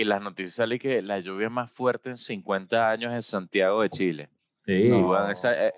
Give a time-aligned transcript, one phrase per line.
[0.00, 3.90] y las noticias salen que la lluvia más fuerte en 50 años en Santiago de
[3.90, 4.28] Chile.
[4.66, 4.72] Sí.
[4.72, 5.74] Y, No, weón, esa, eh,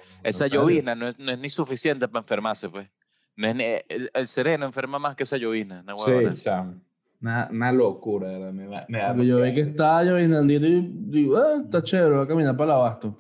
[0.97, 2.89] no es, no es ni suficiente para enfermarse, pues.
[3.37, 5.83] No es ni- el, el sereno enferma más que esa llovizna.
[5.83, 6.35] Una.
[6.35, 6.75] Sí, chamo.
[7.21, 10.81] Una, una locura, verdad, me da- me da Porque yo vi que estaba llovinandito y
[10.93, 13.19] digo, ah, está chévere, voy a caminar para el abasto.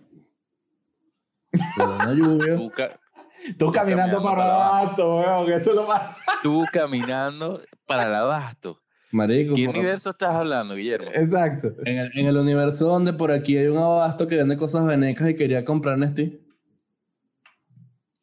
[1.76, 2.56] Pero una lluvia.
[2.56, 2.98] Tú, ca-
[3.58, 6.16] Tú caminando caminando para para abajo, weón, que eso es lo más.
[6.42, 8.81] tú caminando para el abasto.
[9.12, 11.10] Marico, ¿Qué por- universo estás hablando, Guillermo?
[11.14, 11.68] Exacto.
[11.84, 15.28] en, el, en el universo donde por aquí hay un abasto que vende cosas venecas
[15.28, 16.40] y quería comprar Nesti.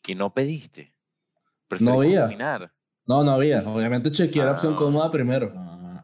[0.08, 0.92] Y no pediste.
[1.80, 2.22] No había.
[2.24, 2.72] caminar.
[3.06, 3.62] No, no había.
[3.68, 4.54] Obviamente chequeé la Ah.
[4.54, 5.54] opción cómoda primero.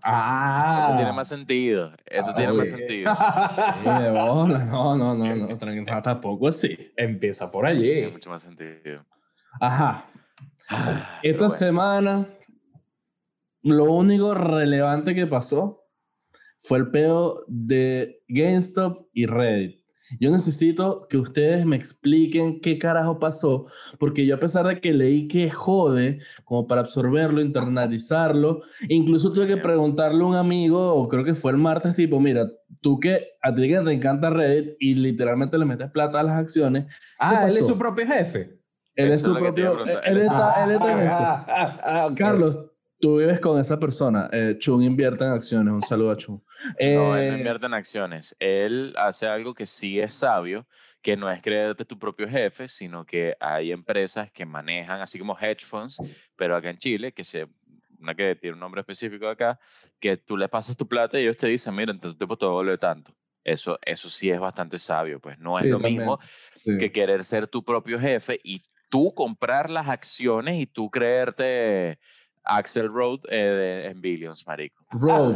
[0.03, 0.85] Ah.
[0.89, 1.91] Eso tiene más sentido.
[2.05, 2.77] Eso Ah, tiene más sí.
[2.77, 3.11] sentido.
[3.83, 4.65] Sí, de bola.
[4.65, 6.91] No, no, no, no, tranquilo, tampoco así.
[6.95, 8.11] Empieza por Tiene allí.
[8.11, 9.03] mucho más sentido.
[9.59, 10.05] Ajá.
[10.69, 11.49] Ah, Esta bueno.
[11.49, 12.27] semana,
[13.65, 15.81] lo único relevante que pasó
[16.59, 19.83] fue el pedo de GameStop y Reddit.
[20.19, 23.65] Yo necesito que ustedes me expliquen qué carajo pasó,
[23.97, 29.47] porque yo a pesar de que leí que jode, como para absorberlo, internalizarlo, incluso tuve
[29.47, 32.47] que preguntarle a un amigo, o creo que fue el martes, tipo, mira,
[32.81, 36.37] tú que a ti que te encanta Reddit y literalmente le metes plata a las
[36.37, 36.85] acciones,
[37.17, 38.59] Ah, él es su propio jefe.
[38.95, 39.83] él es Eso su es propio...
[39.85, 41.17] Él Él es- está, él está en eso.
[41.23, 42.15] Ah, ah, ah, ok.
[42.17, 42.57] Carlos,
[42.99, 44.29] tú vives con esa persona.
[44.31, 45.73] Eh, Chun invierte en acciones.
[45.73, 46.43] Un saludo a Chun.
[46.79, 48.35] No, él no Eh, invierte en acciones.
[48.39, 50.67] Él hace algo que sí es sabio,
[51.01, 55.37] que no es creerte tu propio jefe, sino que hay empresas que manejan, así como
[55.39, 55.97] hedge funds,
[56.35, 57.47] pero acá en Chile, que se,
[57.99, 59.59] una que tiene un nombre específico acá,
[59.99, 62.45] que tú le pasas tu plata y ellos te dicen, mira, en tanto tiempo te
[62.47, 63.15] vuelve tanto.
[63.43, 65.97] Eso, eso sí es bastante sabio, pues no es Sí, lo también.
[65.97, 66.19] mismo
[66.63, 66.77] sí.
[66.79, 71.99] que querer ser tu propio jefe y tú comprar las acciones y tú creerte
[72.45, 74.85] Axel Road eh, de- en Billions, marico.
[74.91, 75.35] Road.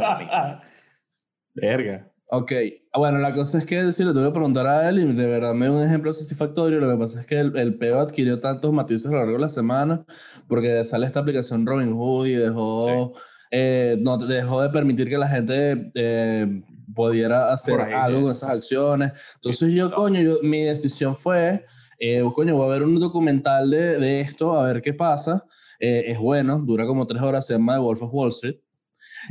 [1.54, 2.06] Verga.
[2.32, 2.52] Ok.
[2.94, 5.52] Bueno, la cosa es que sí, le tuve que preguntar a él y de verdad
[5.52, 6.78] me dio un ejemplo satisfactorio.
[6.78, 9.38] Lo que pasa es que el, el peo adquirió tantos matices a lo largo de
[9.40, 10.04] la semana
[10.48, 13.12] porque sale esta aplicación Robinhood y dejó,
[13.50, 16.62] eh, no, dejó de permitir que la gente eh,
[16.94, 18.36] pudiera hacer algo con es.
[18.36, 19.12] esas acciones.
[19.36, 19.96] Entonces yo, No.
[19.96, 21.64] coño, yo- mi decisión fue,
[21.98, 25.44] eh, coño, voy a ver un documental de, de esto, a ver qué pasa.
[25.80, 28.56] Eh, es bueno, dura como tres horas, se llama The Wolf of Wall Street.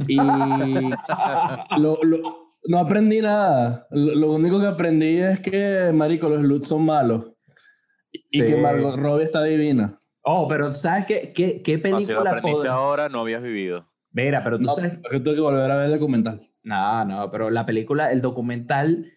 [0.08, 0.16] Y
[1.78, 3.88] lo- lo- no aprendí nada.
[3.92, 7.32] Lo, lo único que aprendí es que, marico, los Lutz son malos.
[8.12, 8.46] Y Sí.
[8.46, 10.00] que Margot Robbie está divina.
[10.24, 13.42] Oh, pero ¿sabes qué, qué, qué No, si lo película aprendiste pod- ahora, no habías
[13.42, 13.88] vivido.
[14.12, 14.94] Mira, pero tú No, sabes...
[14.94, 16.50] es que tengo que volver a ver el documental.
[16.64, 19.12] No, no, pero la película, el documental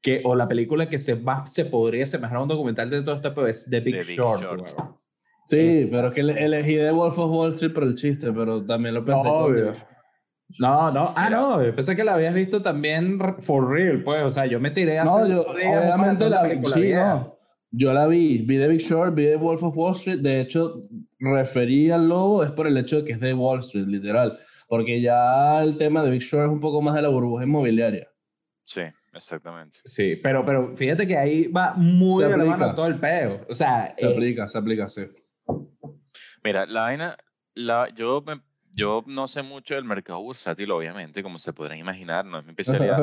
[0.00, 3.16] que, o la película que se, más se podría asemejar a un documental de todo
[3.16, 4.42] esto pues, es The Big, The Big Short.
[4.42, 4.70] Short.
[5.48, 8.32] Sí, Es- pero es que ele- elegí The Wolf of Wall Street por el chiste,
[8.32, 9.26] pero también lo pensé.
[9.28, 9.72] con Obvio.
[10.58, 14.30] No, no, ah, no, yo pensé que la habías visto también for real, pues, o
[14.30, 16.64] sea, yo me tiré hace No, yo obviamente de la vi.
[16.64, 17.36] Sí, no.
[17.70, 18.38] Yo la vi.
[18.38, 20.20] Vi The Big Short, vi The Wolf of Wall Street.
[20.20, 20.80] De hecho,
[21.18, 24.38] referí al logo es por el hecho de que es de Wall Street, literal.
[24.68, 28.08] Porque ya el tema de Big Short es un poco más de la burbuja inmobiliaria.
[28.64, 28.80] Sí,
[29.12, 29.78] exactamente.
[29.84, 32.74] Sí, pero, pero fíjate que ahí va muy Se de la mano aplica.
[32.74, 33.32] todo el peo.
[33.50, 35.02] O sea, Se eh, aplica, se aplica, sí.
[36.44, 37.16] Mira, la vaina,
[37.54, 38.40] la, yo, me-
[38.72, 42.50] yo no sé mucho del mercado bursátil, obviamente, como se podrán imaginar, no es mi
[42.50, 42.98] especialidad,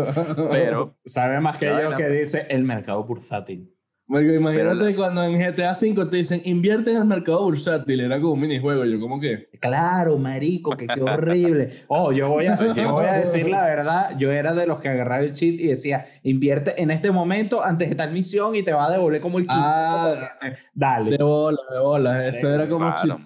[0.49, 3.74] pero sabe más que yo vaina- que dice el mercado bursátil.
[4.07, 8.21] Porque imagínate la- cuando en GTA V te dicen invierte en el mercado bursátil, era
[8.21, 8.85] como un minijuego.
[8.85, 9.49] Yo, como que.
[9.59, 11.83] Claro, marico, que qué horrible.
[11.87, 14.15] Oh, yo voy, a, yo voy a decir la verdad.
[14.19, 17.89] Yo era de los que agarraba el cheat y decía, invierte en este momento antes
[17.89, 20.29] de tal misión y te va a devolver como el Ah.
[20.75, 21.17] Dale.
[21.17, 22.27] De bola, de bola.
[22.27, 23.19] Eso era como Claro.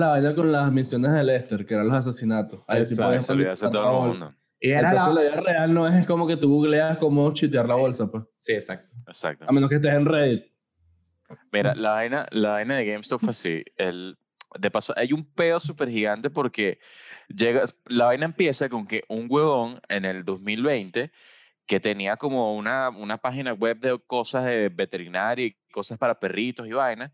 [0.00, 2.60] la vaina con las misiones de Lester, que eran los asesinatos.
[2.66, 4.34] Ahí sí podías todo la el mundo.
[4.60, 5.08] Y era la...
[5.10, 8.24] la vida real no es como que tú googleas cómo chitear la bolsa, pues.
[8.38, 8.87] Sí, exacto.
[9.08, 9.46] Exacto.
[9.48, 10.44] A menos que estés en Reddit.
[11.52, 13.64] Mira, la vaina, la vaina de GameStop fue así.
[13.76, 14.16] El,
[14.58, 16.78] de paso, hay un peo súper gigante porque
[17.28, 21.10] llega, la vaina empieza con que un huevón en el 2020
[21.66, 26.66] que tenía como una, una página web de cosas de veterinaria y cosas para perritos
[26.66, 27.12] y vainas,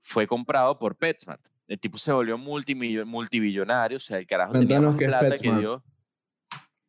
[0.00, 1.40] fue comprado por PetSmart.
[1.66, 5.26] El tipo se volvió multibillonario, o sea, el carajo tenía Cuéntanos más qué es plata
[5.26, 5.60] que PetSmart.
[5.60, 5.84] dio.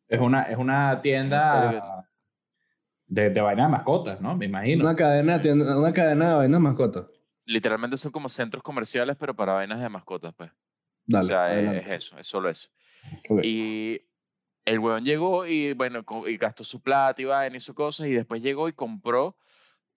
[0.06, 2.09] Es una, es una ¿En tienda
[3.10, 4.36] de, de vaina de mascotas, ¿no?
[4.36, 4.84] Me imagino.
[4.84, 7.06] Una cadena, de una cadena de vainas mascotas.
[7.44, 10.50] Literalmente son como centros comerciales, pero para vainas de mascotas, pues.
[11.06, 11.24] Dale.
[11.24, 12.70] o sea, es, es eso, es solo eso.
[13.28, 13.40] Ok.
[13.42, 14.00] Y
[14.64, 18.12] el weón llegó y, bueno, y gastó su plata y vaina y sus cosas, y
[18.12, 19.36] después llegó y compró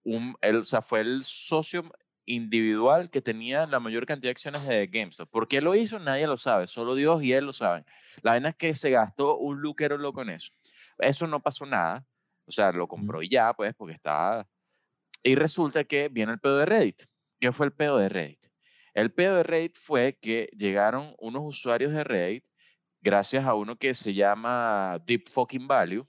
[0.04, 1.83] un, él, o sea, fue el socio
[2.25, 5.30] individual que tenía la mayor cantidad de acciones de GameStop.
[5.30, 6.00] ¿Por qué lo hizo?
[6.00, 7.86] Nadie lo sabe, solo Dios y él lo saben.
[8.24, 10.51] La vaina es que se gastó un luquero loco en eso.
[10.98, 12.07] Eso no pasó nada.
[12.45, 14.48] O sea, lo compró y ya, pues, porque estaba...
[15.24, 17.04] Y resulta que viene el pedo de Reddit.
[17.40, 18.45] ¿Qué fue el pedo de Reddit?
[18.94, 22.45] El pedo de Reddit fue que llegaron unos usuarios de Reddit,
[23.01, 26.07] gracias a uno que se llama Deep Fucking Value,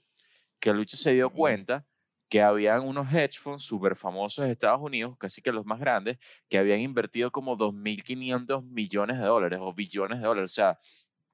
[0.59, 1.85] que Lucho se dio cuenta
[2.29, 6.17] que habían unos hedge funds súper famosos de Estados Unidos, casi que los más grandes,
[6.49, 10.79] que habían invertido como 2.500 millones de dólares o billones de dólares, o sea,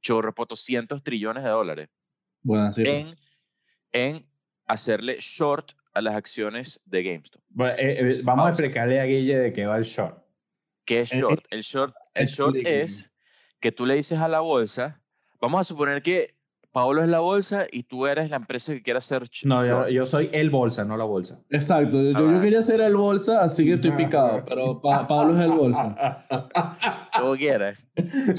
[0.02, 1.90] chorro, cientos trillones de dólares.
[2.44, 2.84] Bueno, sí.
[2.86, 3.16] En,
[3.92, 4.31] en
[4.72, 7.42] hacerle short a las acciones de GameStop.
[7.60, 10.18] Eh, eh, vamos a explicarle a Guille de qué va el short.
[10.86, 11.46] ¿Qué es short?
[11.50, 13.12] El short, el short es
[13.60, 15.02] que tú le dices a la bolsa,
[15.40, 16.36] vamos a suponer que
[16.72, 20.30] Paolo es la bolsa y tú eres la empresa que quiere hacer No, yo, soy
[20.32, 21.40] el bolsa, no la bolsa.
[21.50, 25.52] Exacto, yo, yo, quería ser el bolsa, así que estoy picado, pero Paolo es el
[25.52, 26.26] bolsa.
[27.18, 27.78] Como quieras.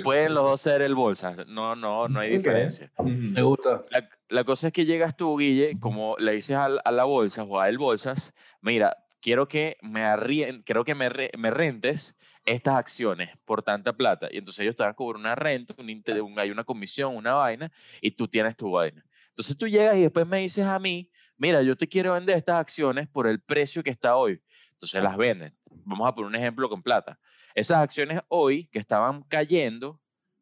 [0.02, 2.90] Pueden los dos ser el bolsa, no, no, no hay diferencia.
[3.04, 3.84] Me gusta.
[4.30, 7.60] La, cosa es que llegas tú, Guille, como le dices a, a la bolsa o
[7.60, 8.32] a el bolsas,
[8.62, 11.08] mira, quiero que me, arrien, quiero que me,
[11.38, 14.28] me, rentes estas acciones por tanta plata.
[14.30, 17.70] Y entonces ellos te van a cobrar una renta, un, hay una comisión, una vaina,
[18.00, 19.04] y tú tienes tu vaina.
[19.28, 22.60] Entonces tú llegas y después me dices a mí, mira, yo te quiero vender estas
[22.60, 24.40] acciones por el precio que está hoy.
[24.72, 25.56] Entonces las venden.
[25.84, 27.18] Vamos a poner un ejemplo con plata.
[27.54, 30.00] Esas acciones hoy que estaban cayendo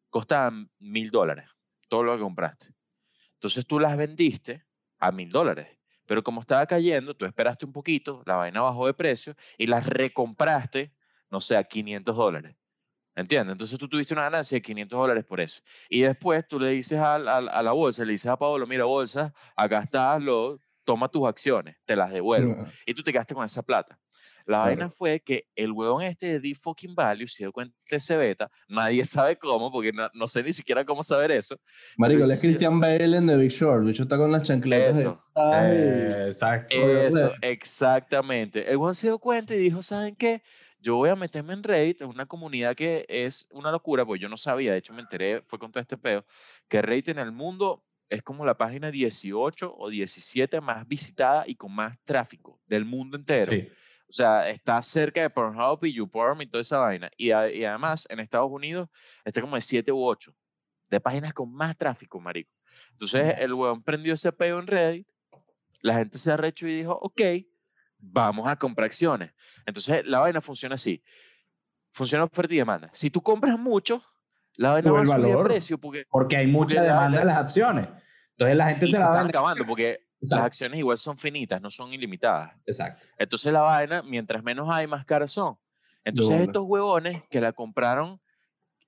[0.09, 1.49] costaban mil dólares,
[1.87, 2.73] todo lo que compraste.
[3.35, 4.65] Entonces tú las vendiste
[4.99, 5.67] a mil dólares.
[6.05, 9.87] Pero como estaba cayendo, tú esperaste un poquito, la vaina bajó de precio y las
[9.87, 10.91] recompraste,
[11.31, 12.55] no sé, a 500 dólares.
[13.15, 13.53] ¿Entiendes?
[13.53, 15.61] Entonces tú tuviste una ganancia de 500 dólares por eso.
[15.89, 19.33] Y después tú le dices a, a, la bolsa, le dices a Pablo, mira, bolsa,
[19.55, 22.65] acá está, lo, toma tus acciones, te las devuelvo.
[22.85, 23.99] Y tú te quedaste con esa plata.
[24.45, 27.97] La vaina fue que el huevón este de Deep Fucking Value se dio cuenta de
[27.97, 28.49] ese beta.
[28.67, 31.59] Nadie sabe cómo, porque no, sé ni siquiera cómo saber eso.
[31.97, 33.81] Marico, él es Christian Bale en The Big Short.
[33.81, 34.99] El bicho está con las chancletas.
[34.99, 35.23] Eso.
[35.35, 36.75] Eh, exacto.
[36.75, 38.69] Eso, exactamente.
[38.69, 40.41] El huevón se dio cuenta y dijo, ¿saben qué?
[40.81, 44.29] Yo voy a meterme en Reddit, en una comunidad que es una locura, porque yo
[44.29, 46.25] no sabía, de hecho me enteré, fue con todo este peo,
[46.67, 51.55] que Reddit en el mundo es como la página 18 o 17 más visitada y
[51.55, 53.53] con más tráfico del mundo entero.
[53.53, 53.69] Sí.
[54.09, 57.09] O sea, está cerca de Pornhub y YouPorn y toda esa vaina.
[57.15, 58.89] Y, además, en Estados Unidos,
[59.23, 60.35] está como de 7 u 8
[60.89, 62.51] de páginas con más tráfico, marico.
[62.91, 65.07] Entonces, el weón prendió ese peo en Reddit,
[65.81, 67.21] la gente se arrechó y dijo, ok,
[68.01, 69.31] vamos a comprar acciones.
[69.65, 71.03] Entonces, la vaina funciona así.
[71.93, 72.89] Funciona oferta y demanda.
[72.93, 74.03] Si tú compras mucho,
[74.55, 77.87] la vaina va a subir de precio porque, porque hay mucha demanda de las acciones.
[78.31, 81.93] Entonces, la gente se, la va acabando porque las acciones igual son finitas, no son
[81.93, 82.53] ilimitadas.
[82.65, 83.01] Exacto.
[83.17, 85.57] Entonces la vaina, mientras menos hay, más caras son.
[86.03, 88.19] Entonces estos huevones que la compraron,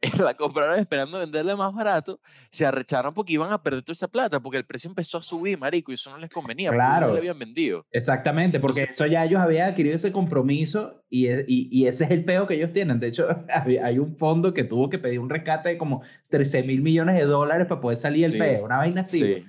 [0.20, 2.20] la compraron esperando venderla más barato,
[2.50, 5.58] se arrecharon porque iban a perder toda esa plata, porque el precio empezó a subir,
[5.58, 7.08] marico, y eso no les convenía, claro.
[7.08, 7.86] no le habían vendido.
[7.92, 12.26] Exactamente, porque eso ya ellos habían adquirido ese compromiso y, y, y, ese es el
[12.26, 13.00] peo que ellos tienen.
[13.00, 13.28] De hecho,
[13.84, 17.26] hay un fondo que tuvo que pedir un rescate de como 13 mil millones de
[17.26, 19.20] dólares para poder salir el peo, una vaina así.
[19.20, 19.46] Sí.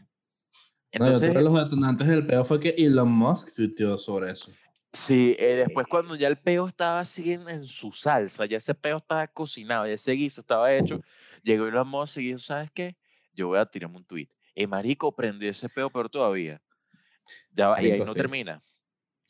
[0.93, 4.53] Entonces, los detonantes del peo fue que Elon Musk tuiteó sobre eso.
[4.94, 8.99] Sí, eh, después cuando ya el peo estaba así en, su salsa, ya ese peo
[8.99, 11.00] estaba cocinado, ya ese guiso estaba hecho,
[11.43, 12.97] llegó Elon Musk y dijo, ¿sabes qué?
[13.33, 14.28] Yo voy a tirarme un tweet.
[14.54, 16.62] Y marico, prendió ese peo, pero todavía.
[17.50, 18.62] Ya y ahí no termina.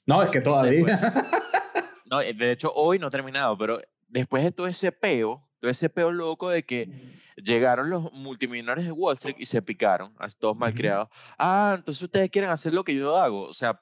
[0.04, 0.84] No, es que todavía.
[2.04, 5.70] no, eh, de hecho, hoy no ha terminado, pero después de todo ese peo, todo
[5.70, 6.90] ese peo loco de que
[7.36, 11.08] llegaron los multimillonarios de Wall Street y se picaron, a todos malcriados.
[11.38, 13.44] Ah, entonces ustedes quieren hacer lo que yo hago.
[13.44, 13.80] O sea,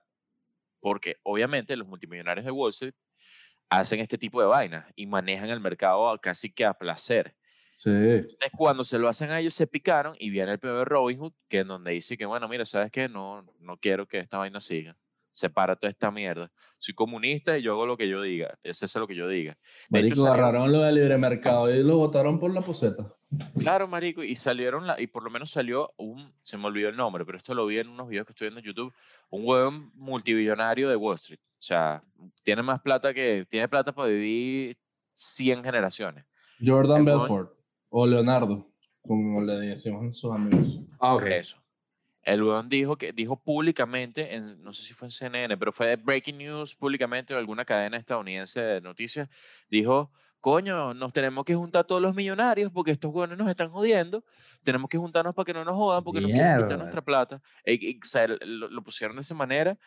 [0.82, 2.94] porque obviamente los multimillonarios de Wall Street
[3.70, 7.34] hacen este tipo de vainas y manejan el mercado casi que a placer.
[7.78, 7.90] Sí.
[7.90, 11.32] Entonces, cuando se lo hacen a ellos, se picaron y viene el peor de Robinhood,
[11.48, 13.08] que es donde dice que, bueno, mira, ¿sabes qué?
[13.08, 14.96] No, no quiero que esta vaina siga
[15.32, 16.50] separa toda esta mierda.
[16.78, 18.56] Soy comunista y yo hago lo que yo diga.
[18.62, 19.56] Eso es lo que yo diga.
[19.88, 23.12] De marico, agarraron lo del libre mercado y lo votaron por la poseta.
[23.58, 26.96] Claro, marico, y salieron, la, y por lo menos salió un, se me olvidó el
[26.96, 28.92] nombre, pero esto lo vi en unos videos que estoy viendo en YouTube,
[29.30, 31.40] un huevón multibillonario de Wall Street.
[31.40, 32.02] O sea,
[32.42, 34.76] tiene más plata que, tiene plata para vivir
[35.14, 36.26] 100 generaciones.
[36.64, 37.54] Jordan Belfort,
[37.88, 38.70] o Leonardo,
[39.00, 40.80] como le decimos sus amigos.
[41.00, 41.22] Ah, ok.
[41.26, 41.61] Eso.
[42.22, 45.96] El weón dijo que dijo públicamente, en, no sé si fue en CNN, pero fue
[45.96, 49.28] Breaking News públicamente o alguna cadena estadounidense de noticias,
[49.68, 54.24] dijo, coño, nos tenemos que juntar todos los millonarios porque estos weones nos están jodiendo,
[54.62, 57.40] tenemos que juntarnos para que no nos jodan porque no quieren quitar nuestra plata.
[57.64, 59.78] Y, o sea, lo, pusieron de esa manera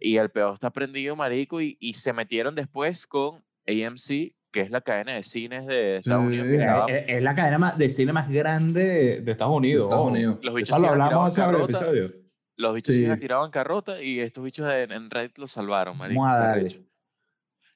[0.00, 4.70] y el peor está prendido, marico, y, y se metieron después con AMC que es
[4.70, 6.46] la cadena de cines de Estados Unidos.
[6.88, 9.90] es, la cadena de cine más grande de, Estados Unidos.
[9.90, 10.38] Estados Unidos.
[10.42, 12.12] Los bichos lo hablamos hace episodio.
[12.56, 13.04] los bichos se Sí.
[13.06, 16.20] iban a tirar bancarrota y estos bichos en, en Reddit los salvaron, marico.
[16.22, 16.60] Vamos a qué darle.
[16.60, 16.80] arrecho.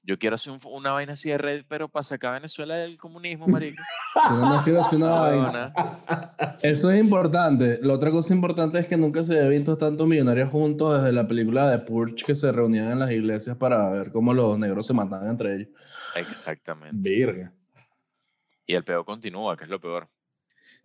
[0.09, 2.97] Yo quiero hacer un- una vaina así de Reddit, pero para sacar a Venezuela del
[2.97, 3.83] comunismo, marico.
[4.27, 5.75] Si no quiero hacer una vaina.
[6.63, 7.79] Eso es importante.
[7.83, 11.29] La otra cosa importante es que nunca se había visto tantos millonarios juntos desde la
[11.29, 14.95] película de Purge que se reunían en las iglesias para ver cómo los negros se
[14.95, 15.69] mataban entre ellos.
[16.17, 17.07] Exactamente.
[17.07, 17.53] Virga.
[18.67, 20.09] Y el peor continúa, que es lo peor.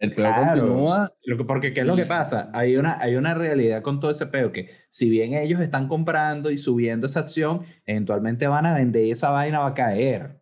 [0.03, 0.59] El peor Claro.
[0.61, 1.09] continúa.
[1.23, 2.51] Lo que, porque, ¿qué es lo que pasa?
[2.53, 6.51] Hay una, hay una realidad con todo ese peo que si bien ellos están comprando
[6.51, 10.41] y subiendo esa acción, eventualmente van a vender y esa vaina va a caer.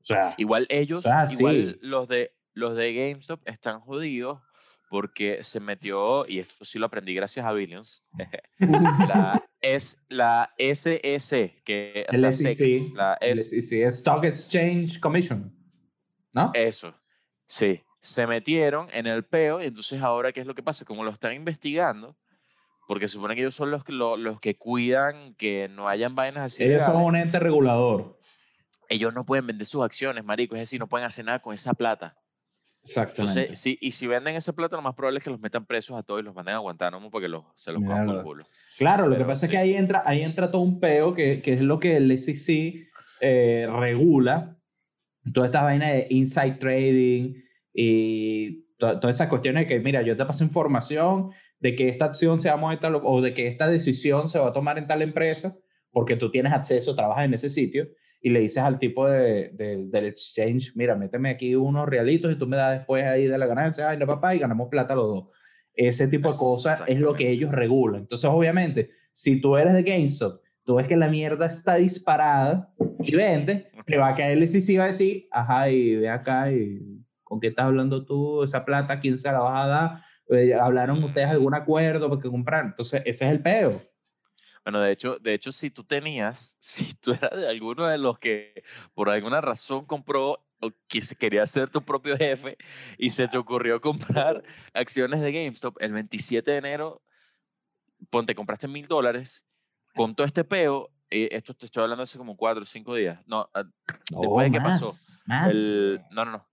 [0.00, 1.78] O sea, Igual ellos, igual sí.
[1.82, 4.40] los de los de GameStop están jodidos
[4.88, 8.04] porque se metió, y esto sí lo aprendí gracias a Billions,
[8.58, 15.52] la, es la SS, que sea, SEC, SEC, la SEC es Stock Exchange Commission,
[16.32, 16.52] ¿no?
[16.54, 16.94] Eso,
[17.46, 17.80] sí.
[18.02, 20.84] Se metieron en el peo y entonces ahora, ¿qué es lo que pasa?
[20.84, 22.16] Como lo están investigando,
[22.88, 26.14] porque se supone que ellos son los, que- lo- los que cuidan que no hayan
[26.16, 26.64] vainas así.
[26.64, 28.18] ellos son un ente regulador.
[28.88, 31.74] Ellos no pueden vender sus acciones, marico, es decir, no pueden hacer nada con esa
[31.74, 32.16] plata.
[32.82, 33.40] Exactamente.
[33.42, 35.96] Entonces, sí, y si venden esa plata, lo más probable es que los metan presos
[35.96, 38.44] a todos y los manden a Guantánamo porque los, se los cojan por el culo.
[38.76, 39.56] Claro, lo que pasa es sí.
[39.56, 42.88] que ahí entra, ahí entra todo un peo que, que es lo que el SEC
[43.20, 44.58] eh, regula.
[45.32, 47.34] Todas estas vainas de inside trading
[47.74, 52.06] y to- todas esas cuestiones de que, mira, yo te paso información de que esta
[52.06, 54.78] acción se va a mover tal o de que esta decisión se va a tomar
[54.78, 55.56] en tal empresa
[55.90, 57.88] porque tú tienes acceso, trabajas en ese sitio
[58.20, 62.36] y le dices al tipo de, de- del exchange, mira, méteme aquí unos realitos y
[62.36, 65.06] tú me das después ahí de la ganancia, ay, no, papá, y ganamos plata los
[65.08, 65.24] dos.
[65.74, 68.02] Ese tipo de cosas es lo que ellos regulan.
[68.02, 73.16] Entonces, obviamente, si tú eres de GameStop, tú ves que la mierda está disparada y
[73.16, 76.78] vende, le va a caer el y va a decir, ajá, y ve acá, y
[77.32, 78.42] ¿con qué estás hablando tú?
[78.42, 80.04] Esa plata, ¿quién se la vas a dar?
[80.28, 82.66] Eh, ¿Hablaron ustedes algún acuerdo porque comprar?
[82.66, 83.80] Entonces, ese es el peo.
[84.66, 88.18] Bueno, de hecho, de hecho, si tú tenías, si tú eras de alguno de los
[88.18, 92.58] que por alguna razón compró o que se quería ser tu propio jefe
[92.98, 94.42] y se te ocurrió comprar
[94.74, 97.00] acciones de GameStop el 27 de enero,
[98.10, 99.46] ponte, compraste mil dólares,
[99.94, 103.18] con todo este peo, eh, esto te estoy hablando hace como cuatro o cinco días,
[103.26, 103.64] no, ah,
[104.10, 104.92] Después de que pasó,
[105.24, 105.54] más.
[105.54, 106.51] el, no, no, no.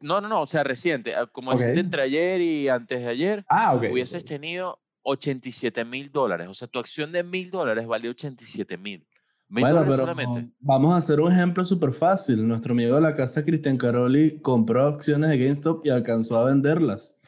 [0.00, 1.58] No, no, no, o sea, reciente, ah, como Ok.
[1.58, 3.84] deciste entre ayer y antes de ayer, Ah, ok.
[3.92, 6.48] hubieses tenido 87 mil dólares.
[6.48, 9.06] O sea, tu acción de mil dólares valió 87 mil.
[9.50, 10.52] Mil Bueno, pero solamente.
[10.60, 12.46] vamos a hacer un ejemplo súper fácil.
[12.46, 17.18] Nuestro amigo de la casa, Cristian Caroli, compró acciones de GameStop y alcanzó a venderlas.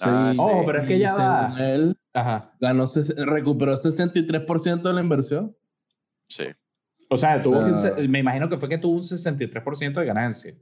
[0.00, 0.40] Ah, Sí.
[0.42, 1.54] Oh, pero es que ya va.
[1.60, 2.52] Él Ajá.
[2.58, 2.86] ganó,
[3.18, 5.54] recuperó 63% de la inversión.
[6.28, 6.44] Sí.
[7.10, 10.06] O sea, tuvo O sea- se- me imagino que fue que tuvo un 63% de
[10.06, 10.54] ganancia.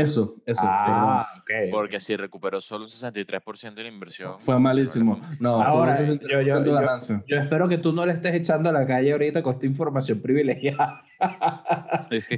[0.00, 0.62] Eso, eso.
[0.64, 1.50] ah, ok.
[1.70, 4.34] Porque si recuperó solo un 63% de la inversión.
[4.38, 5.18] Fue malísimo.
[5.40, 7.22] No, Ahora, yo- 63% yo- de yo-.
[7.26, 10.20] Yo espero que tú no le estés echando a la calle ahorita con esta información
[10.20, 11.02] privilegiada.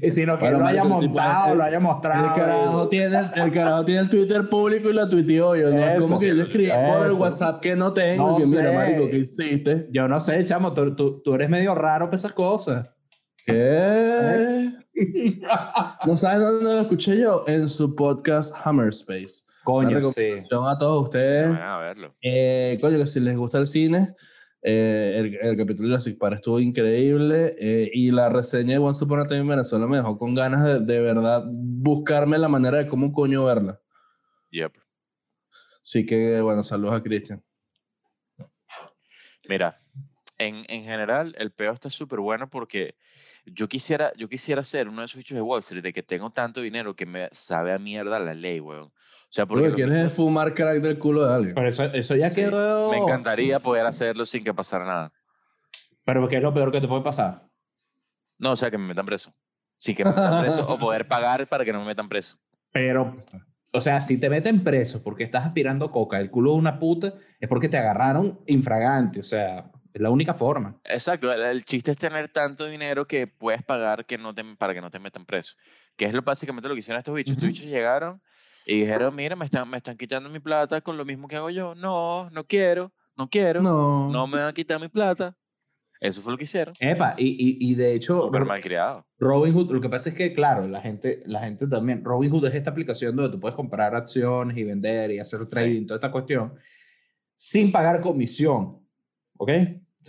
[0.02, 2.26] y sino que Bueno, lo haya montado, lo haya mostrado.
[2.28, 5.56] El carajo, tiene, el carajo tiene el Twitter público y lo tuiteó.
[5.56, 5.76] Yo, ¿no?
[5.76, 7.12] Eso, como que yo le escribí por el.
[7.12, 8.32] WhatsApp que no tengo.
[8.32, 8.72] No y que, mira, sé.
[8.76, 9.88] marico, ¿qué hiciste?
[9.90, 12.86] Yo no sé, chamo, tú, tú, tú eres medio raro para esas cosas.
[13.44, 14.70] ¿Qué?
[16.06, 17.44] ¿No sabes dónde lo escuché yo?
[17.46, 19.44] En su podcast Hammer Space.
[19.64, 20.30] Una Coño, sí.
[20.50, 21.48] a todos ustedes.
[21.50, 22.14] Vayan a verlo.
[22.22, 24.14] Eh, coño, que si les gusta el cine,
[24.62, 29.04] eh, el, el capítulo de Jurassic Park estuvo increíble eh, y la reseña de Once
[29.04, 32.78] Upon a Time en Venezuela me dejó con ganas de, de verdad buscarme la manera
[32.78, 33.80] de cómo coño verla.
[34.50, 34.72] Yep.
[35.82, 37.42] Así que, bueno, saludos a Cristian.
[39.48, 39.80] Mira,
[40.38, 42.96] en, en general, el peo está súper bueno porque
[43.52, 46.30] yo quisiera, yo quisiera ser uno de esos bichos de Wall Street de que tengo
[46.30, 48.84] tanto dinero que me sabe a mierda la ley, weón.
[48.86, 48.92] O
[49.30, 51.54] sea, Lo porque que los quieres es fumar crack del culo de alguien.
[51.54, 52.90] Pero eso, eso ya Sí, quedó.
[52.90, 55.12] me encantaría poder hacerlo sin que pasara nada.
[56.04, 57.46] Pero ¿qué es lo peor que te puede pasar?
[58.38, 59.32] No, o sea, que me metan preso.
[59.78, 62.38] Sí, que me metan preso o poder pagar para que no me metan preso.
[62.72, 63.16] Pero,
[63.72, 67.14] o sea, si te meten preso porque estás aspirando coca, el culo de una puta,
[67.38, 69.20] es porque te agarraron infragante.
[69.20, 70.80] O sea, es la única forma.
[70.84, 74.72] Exacto, el, el chiste es tener tanto dinero que puedes pagar que no te, para
[74.74, 75.54] que no te metan preso.
[75.96, 77.32] Que es lo, básicamente lo que hicieron estos bichos.
[77.36, 77.46] Ujú.
[77.46, 78.20] Estos bichos llegaron
[78.64, 81.50] y dijeron, mira, me están, me están quitando mi plata con lo mismo que hago
[81.50, 81.74] yo.
[81.74, 84.26] No, no quiero, no quiero, no, No.
[84.26, 85.36] me van a quitar mi plata.
[86.00, 86.74] Eso fue lo que hicieron.
[86.78, 89.04] Epa, y, y, y de hecho, Súper Ro- malcriado.
[89.18, 92.70] Robinhood, lo que pasa es que, claro, la gente, la gente también, Robinhood es esta
[92.70, 96.54] aplicación donde tú puedes comprar acciones y vender y hacer trading, toda esta cuestión,
[97.34, 98.86] sin pagar comisión.
[99.38, 99.50] ¿Ok?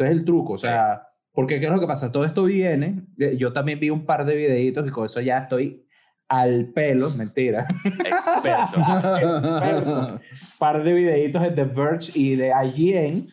[0.04, 0.54] Ese es el truco.
[0.54, 2.12] O sea, porque ¿qué es lo que pasa?
[2.12, 5.40] Todo esto viene, eh, yo también vi un par de videitos y con eso ya
[5.40, 5.86] estoy
[6.28, 7.68] al pelo, mentira.
[7.84, 8.80] Experto.
[9.38, 10.22] Experto.
[10.58, 13.28] Par de videitos de The Verge y de IGN.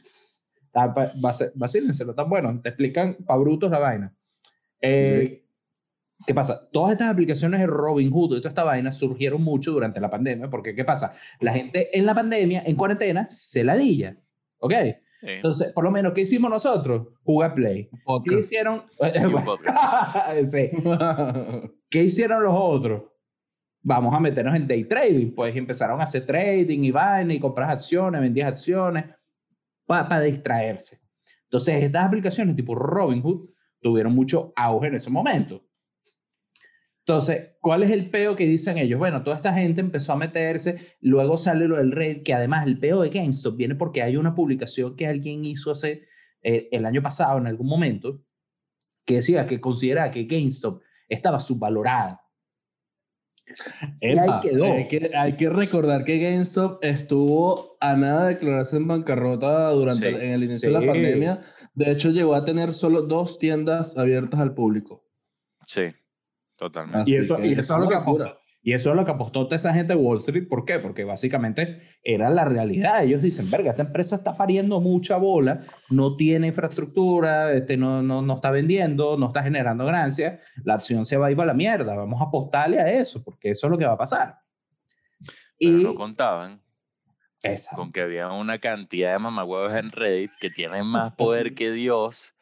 [0.75, 2.61] Ah, va- va- Vacílenselo, tan bueno.
[2.63, 4.15] Te explican pa' brutos la vaina.
[4.81, 5.43] Eh,
[6.27, 6.69] ¿Qué pasa?
[6.73, 10.75] Todas estas aplicaciones de Robinhood y toda esta vaina surgieron mucho durante la pandemia, porque
[10.75, 11.15] ¿qué pasa?
[11.41, 14.17] La gente en la pandemia, en cuarentena, se ladilla.
[14.59, 14.73] ¿Ok?
[15.21, 15.29] Sí.
[15.29, 17.09] Entonces, por lo menos, ¿qué hicimos nosotros?
[17.25, 17.85] Jugar Play.
[17.85, 18.41] ¿Qué Podcast.
[18.41, 18.83] hicieron?
[18.99, 20.45] Un podcast.
[20.45, 20.71] Sí.
[21.91, 23.03] ¿Qué hicieron los otros?
[23.83, 25.33] Vamos a meternos en day trading.
[25.35, 29.05] Pues empezaron a hacer trading y vaina y compras acciones, vendías acciones
[29.87, 31.01] para distraerse.
[31.45, 33.49] Entonces, estas aplicaciones tipo Robinhood
[33.81, 35.63] tuvieron mucho auge en ese momento.
[37.09, 38.99] Entonces, ¿cuál es el peo que dicen ellos?
[38.99, 42.81] Bueno, toda esta gente empezó a meterse, luego sale lo del Reddit, que además el
[42.81, 46.03] peo de GameStop viene porque hay una publicación que alguien hizo hace
[46.43, 48.25] eh, el año pasado, en algún momento,
[49.05, 52.23] que decía que consideraba que GameStop estaba subvalorada.
[54.01, 54.65] Epa, ahí quedó.
[54.65, 60.11] Hay que, hay que recordar que GameStop estuvo a nada de declararse en bancarrota durante
[60.11, 60.17] Sí.
[60.17, 61.41] en el inicio de la pandemia.
[61.73, 65.07] De hecho, llegó a tener solo dos tiendas abiertas al público.
[65.65, 65.83] Sí,
[66.57, 67.11] totalmente.
[67.11, 69.45] Y eso, que y eso es lo que apostó, y eso es lo que apostó
[69.45, 70.49] toda esa gente de Wall Street.
[70.49, 70.81] ¿Por qué?
[70.81, 73.05] Porque básicamente era la realidad.
[73.05, 78.23] Ellos dicen, verga, esta empresa está pariendo mucha bola, no tiene infraestructura, este, no, no,
[78.23, 81.55] no está vendiendo, no está generando ganancias, la acción se va a ir para la
[81.55, 81.95] mierda.
[81.95, 84.41] Vamos a apostarle a eso, porque eso es lo que va a pasar.
[85.59, 86.61] Pero y no contaban
[87.45, 87.77] esa.
[87.77, 92.36] con que había una cantidad de mamagüevos en Reddit que tienen más poder que Dios.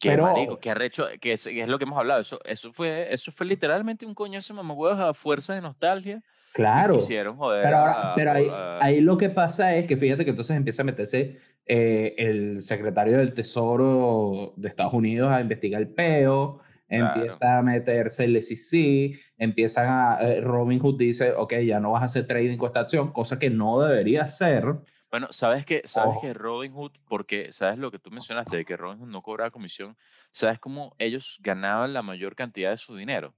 [0.00, 2.20] Que Pero- marico, que arrecho, que es, que es lo que hemos hablado.
[2.20, 6.22] Eso, eso fue, eso fue literalmente un coñazo de mamagüevos a fuerza de nostalgia.
[6.52, 6.94] Claro.
[6.94, 7.64] Quisieron joder.
[7.64, 10.56] Pero, ahora, a- pero ahí, a- ahí lo que pasa es que fíjate que entonces
[10.56, 16.60] empieza a meterse eh, el secretario del Tesoro de Estados Unidos a investigar el peo,
[16.88, 17.14] Claro.
[17.22, 20.18] empieza a meterse el SEC, empiezan a...
[20.22, 23.38] eh, Robin Hood dice, ok, ya no vas a hacer trading con esta acción, cosa
[23.38, 24.64] que no debería hacer.
[25.10, 26.20] Bueno, ¿sabes que ¿Sabes Ojo.
[26.20, 29.96] que Robinhood, porque sabes lo que tú mencionaste, de que Robinhood no cobraba comisión,
[30.30, 33.34] ¿sabes cómo ellos ganaban la mayor cantidad de su dinero?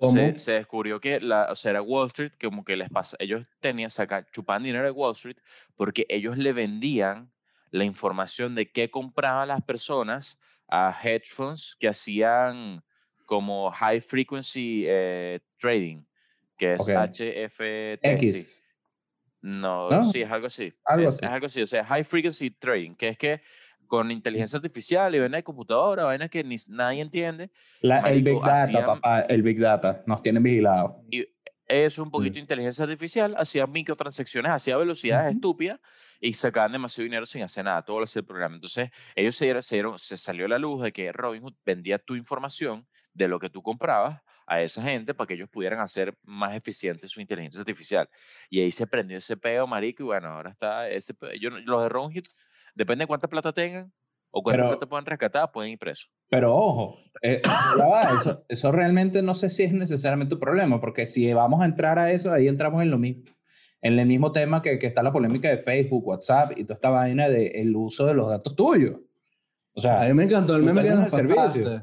[0.00, 3.16] Se, se descubrió que la, o sea, era Wall Street, que como que les pasa,
[3.20, 5.36] ellos tenían, sacar, chupaban dinero de Wall Street
[5.76, 7.32] porque ellos le vendían
[7.70, 10.38] la información de qué compraban las personas
[10.68, 12.82] a hedge funds que hacían
[13.26, 16.04] como high frequency eh, trading,
[16.58, 16.88] que es Ok.
[16.88, 18.18] HFT.
[18.18, 18.61] sí.
[19.42, 20.04] No, ¿No?
[20.04, 20.72] sí, es algo así.
[20.84, 21.24] Algo es, así.
[21.26, 23.40] es algo así, o sea, high frequency trading, que es que
[23.88, 27.50] con inteligencia artificial y vaina de computadora, vaina que ni, nadie entiende,
[27.80, 30.02] La- el Marico, Big Data, hacían- papá, el Big Data.
[30.06, 30.92] Nos tienen vigilados.
[31.68, 35.36] es un poquito de inteligencia artificial, hacía microtransacciones, hacía velocidades Ujú.
[35.36, 35.80] estúpidas
[36.20, 38.56] y sacaban demasiado dinero sin hacer nada, todo lo hacía el programa.
[38.56, 41.98] Entonces, ellos se, dieron- se, dieron- se salió a la luz de que Robinhood vendía
[41.98, 46.14] tu información de lo que tú comprabas a esa gente para que ellos pudieran hacer
[46.24, 48.08] más eficiente su inteligencia artificial.
[48.50, 51.30] Y ahí se prendió ese peo, marico, y bueno, ahora está ese peo.
[51.40, 52.24] Yo, los de Robinhood,
[52.74, 53.92] depende de cuánta plata tengan
[54.30, 56.10] o cuánta Pero- plata puedan rescatar, pueden ir presos.
[56.28, 57.42] Pero ojo, eh,
[58.20, 61.98] eso, eso realmente no sé si es necesariamente un problema, porque si vamos a entrar
[61.98, 63.24] a eso, ahí entramos en lo mismo.
[63.84, 66.88] En el mismo tema que, que está la polémica de Facebook, WhatsApp y toda esta
[66.90, 69.00] vaina del uso de los datos tuyos.
[69.74, 71.82] O A sea, mí me encantó el meme que nos pasaste.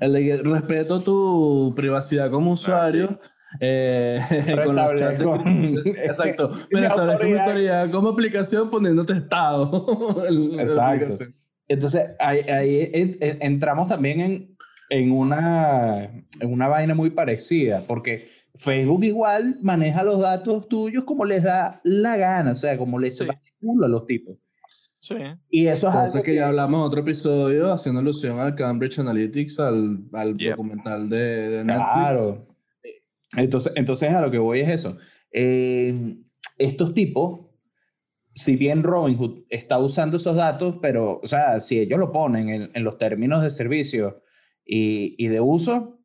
[0.00, 3.18] Respeto tu privacidad como usuario.
[3.60, 4.18] eh,
[4.64, 5.22] con los chats
[5.96, 6.50] Exacto.
[6.70, 7.90] Me establezco mi autoridad.
[7.90, 10.24] como aplicación poniéndote estado.
[10.58, 11.24] Exacto.
[11.68, 14.56] Entonces, ahí, ahí en- en- entramos también en,
[14.90, 16.04] en, una,
[16.40, 21.80] en una vaina muy parecida, porque Facebook igual maneja los datos tuyos como les da
[21.84, 23.24] la gana, o sea, como les Sí.
[23.24, 24.36] va el culo a los tipos.
[25.04, 25.16] Sí.
[25.50, 29.60] Y eso es algo que ya hablamos en otro episodio haciendo alusión al Cambridge Analytics,
[29.60, 30.52] al, al Yep.
[30.52, 31.92] documental de, de Netflix.
[31.92, 32.48] Claro.
[33.36, 34.96] Entonces, entonces a lo que voy es eso.
[35.30, 36.16] Eh,
[36.56, 37.50] estos tipos,
[38.34, 42.70] si bien Robinhood está usando esos datos, pero, o sea, si ellos lo ponen en,
[42.72, 44.22] en los términos de servicio
[44.64, 46.00] y, y de uso,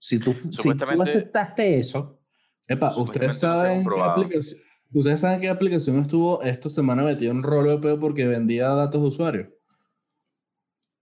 [0.00, 2.20] si tú, si tú aceptaste eso,
[2.66, 4.60] Epa, ¿ustedes saben, qué aplicación,
[4.94, 8.68] ¿ustedes saben qué aplicación estuvo esta semana metida en un rollo de pedo porque vendía
[8.70, 9.50] datos de usuario?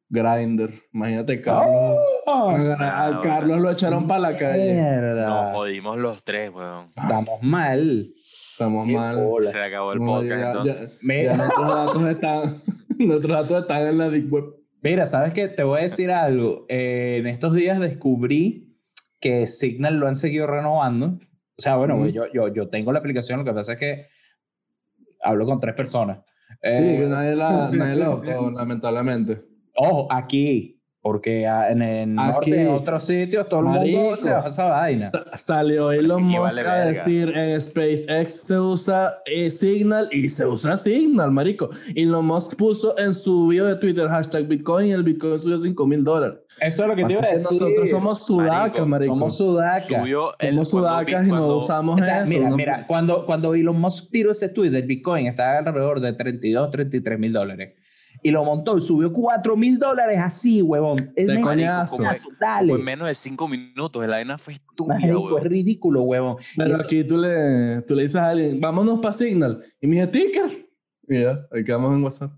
[0.08, 0.70] Grindr.
[0.92, 1.96] Imagínate, Carlos.
[2.26, 2.50] ¡Oh!
[2.50, 3.20] a, a Ah, bueno.
[3.22, 4.74] Carlos lo echaron para la calle.
[4.74, 5.28] Mierda.
[5.28, 6.88] Nos jodimos los tres, weón.
[6.94, 8.12] Estamos mal.
[8.52, 9.24] Estamos Qué mal.
[9.24, 9.50] bola.
[9.50, 10.80] Se acabó el No, podcast, ya- entonces.
[10.90, 12.62] ya- Me- ya nuestros datos están,
[12.98, 14.44] nuestros datos están en la Deep Web.
[14.82, 15.48] Mira, ¿sabes qué?
[15.48, 16.66] Te voy a decir algo.
[16.68, 18.76] Eh, en estos días descubrí
[19.20, 21.18] que Signal lo han seguido renovando.
[21.58, 24.06] O sea, bueno, yo, yo, yo tengo la aplicación, lo que pasa es que
[25.22, 26.18] hablo con tres personas.
[26.62, 29.42] Sí, Eh, que nadie la, nadie la adoptó, lamentablemente.
[29.76, 34.48] Ojo, aquí, Porque en el norte, Aquí, en otros sitios, todo el mundo se baja
[34.48, 35.10] esa vaina.
[35.10, 40.46] Sa- Salió Elon Musk vale a decir en SpaceX se usa eh, Signal y se
[40.46, 41.70] usa Signal, marico.
[41.96, 45.86] Elon Musk puso en su video de Twitter hashtag Bitcoin y el Bitcoin subió 5
[45.88, 46.38] mil dólares.
[46.62, 47.48] Eso es lo que te iba a decir.
[47.50, 49.12] Nosotros somos sudacas, marico.
[49.14, 49.86] Somos sudacas.
[49.86, 52.32] Subió el, Somos cuando sudacas y no cuando- usamos O sea, eso.
[52.32, 52.56] mira, ¿no?
[52.56, 57.18] mira, cuando, cuando Elon Musk tiró ese tweet del Bitcoin, estaba alrededor de 32, 33
[57.18, 57.74] mil dólares.
[58.24, 61.12] Y lo montó y subió 4 mil dólares así, huevón.
[61.16, 61.96] Es De coñazo.
[61.96, 62.72] Como Dale.
[62.74, 64.02] en menos de cinco minutos.
[64.06, 65.44] La vaina fue estúpida, Marico, es weón.
[65.44, 66.36] ridículo, huevón.
[66.56, 69.64] Pero eso- aquí tú le, tú le dices a alguien, vámonos para Signal.
[69.80, 70.68] Y me dice, ticker.
[71.08, 72.32] Y ya, ahí quedamos en WhatsApp.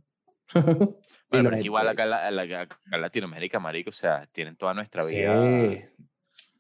[1.35, 4.75] Bueno, pero igual acá, en la- la- acá en Latinoamérica, marico, o sea, tienen toda
[4.75, 5.17] nuestra Sí.
[5.17, 5.91] vida.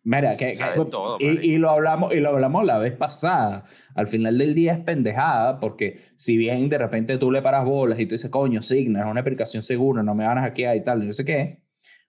[0.07, 3.65] Mira, que, que- todo, y, y lo hablamos y lo hablamos la vez pasada.
[3.95, 7.99] Al final del día es pendejada porque si bien de repente tú le paras bolas
[7.99, 10.85] y tú dices, coño, Signal es una aplicación segura, no me van a hackear y
[10.85, 11.63] tal, no sé qué.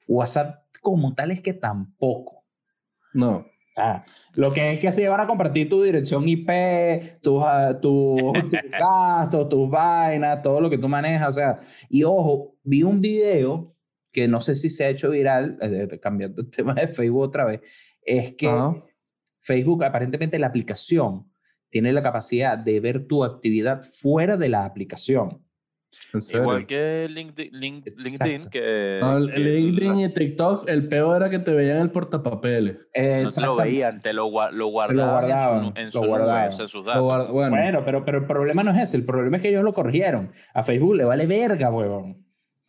[0.07, 2.43] WhatsApp como tal es que tampoco.
[3.13, 3.45] No.
[3.77, 4.01] Ah,
[4.33, 7.43] lo que es que se van a compartir tu dirección IP, tus
[7.81, 11.29] tus tus gastos, tus vainas, todo lo que tú manejas.
[11.29, 11.59] O sea,
[11.89, 13.75] y ojo, vi un video
[14.13, 17.45] que no sé si se ha hecho viral, eh, cambiando el tema de Facebook otra
[17.45, 17.61] vez,
[18.01, 18.81] es que Ajá.
[19.41, 21.29] Facebook, aparentemente la aplicación,
[21.69, 25.44] tiene la capacidad de ver tu actividad fuera de la aplicación.
[26.13, 26.43] En serio.
[26.43, 31.17] Igual que LinkedIn, Link- LinkedIn que, No, el- que el LinkedIn y TikTok, el peor
[31.21, 32.77] era que te veían el portapapeles.
[32.95, 36.49] no te lo veían, te lo, lo guardaban, en su, en lo su nube, guardaban.
[36.49, 37.03] o sea, en sus Lo datos.
[37.03, 39.63] guard- bueno, Bueno, pero, pero el problema no es ese, el problema es que ellos
[39.63, 40.31] lo corrigieron.
[40.53, 42.23] A Facebook le vale verga, huevón.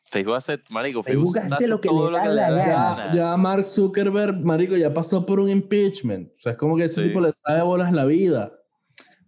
[0.09, 3.07] Facebook hace, marico, Facebook Facebook, hace lo que le da la gana.
[3.13, 6.31] ya, ya Mark Zuckerberg, marico, ya pasó por un impeachment.
[6.31, 7.09] O sea, es como que ese Sí.
[7.09, 8.53] tipo le sabe bolas la vida.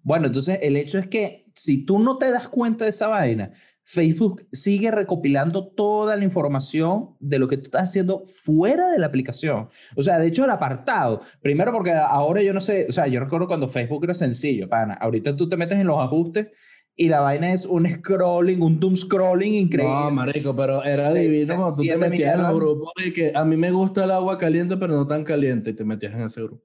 [0.03, 3.53] Bueno, entonces el hecho es que si tú no te das cuenta de esa vaina,
[3.91, 9.07] Facebook sigue recopilando toda la información de lo que tú estás haciendo fuera de la
[9.07, 9.71] aplicación.
[9.97, 13.19] O sea, de hecho el apartado, primero porque ahora yo no sé, o sea, yo
[13.19, 16.49] recuerdo cuando Facebook era sencillo, pana, ahorita tú te metes en los ajustes
[16.97, 19.95] y la vaina es un scrolling, un doom scrolling increíble.
[19.95, 23.43] No, marico, pero era divino cuando tú te metías en los grupos y que a
[23.47, 26.43] mí me gusta el agua caliente, pero no tan caliente, y te metías en ese
[26.43, 26.63] grupo.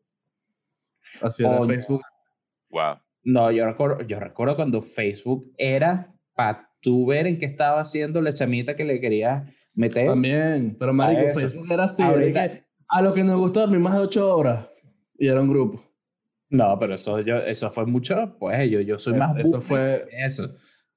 [1.21, 1.65] Así era.
[1.65, 2.01] Facebook.
[2.69, 2.97] Wow.
[3.23, 8.21] No, yo recuerdo, yo recuerdo cuando Facebook era para tú ver en qué estaba haciendo
[8.21, 10.05] la chamita que le querías meter.
[10.07, 11.33] También, pero marico.
[11.33, 12.03] Facebook era así.
[12.03, 14.69] Ahorita- que a lo que nos gusta dormir más de ocho horas.
[15.17, 15.81] Y era un grupo.
[16.49, 19.35] No, pero eso, yo, eso fue mucho, pues yo, yo soy Es- más...
[19.39, 20.47] eso fue- que Eso.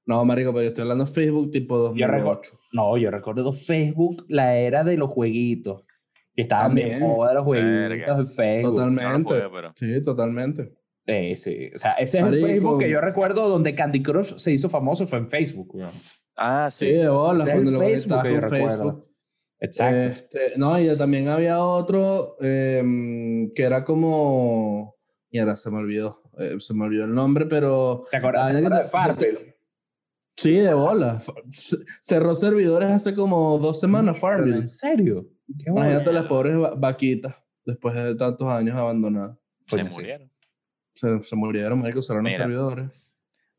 [0.05, 2.59] No, marico, pero yo estoy hablando de Facebook tipo Yo recuerdo, 2008.
[2.73, 5.83] no, yo recuerdo Facebook, la era de los jueguitos.
[6.35, 7.01] Y estaban de También.
[7.01, 8.71] moda los jueguitos en Facebook.
[8.71, 9.35] No Totalmente.
[9.53, 10.75] pero- Sí, totalmente.
[11.07, 12.47] Eh, sí, o sea, ese es Marico.
[12.47, 15.79] el Facebook que yo recuerdo donde Candy Crush se hizo famoso, fue en Facebook.
[16.37, 16.93] Ah, Sí, sí.
[16.93, 18.69] de bola, Ese es cuando lo Facebook que yo con recuerdo.
[18.69, 19.13] Facebook.
[19.61, 19.97] Exacto.
[19.99, 24.97] Este, no, y también había otro em, que era como.
[25.31, 26.23] Y ahora se me olvidó.
[26.39, 28.05] eh, se me olvidó el nombre, pero.
[28.11, 29.57] ¿Te acuerdas, te acuerdas de Farmville?
[30.37, 31.23] Sí, de bola.
[32.03, 34.57] Cerró servidores hace como dos semanas, Farmville.
[34.59, 35.27] ¿En serio?
[35.67, 39.39] Imagínate las pobres va- vaquitas después de tantos años abandonadas.
[39.69, 40.31] Se murieron.
[40.97, 42.91] Se, se murieron, marico, cerraron los servidores.